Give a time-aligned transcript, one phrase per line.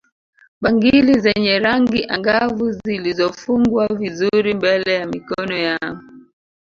[0.61, 5.99] Bangili zenye rangi angavu zilizofungwa vizuri mbele ya mikono yao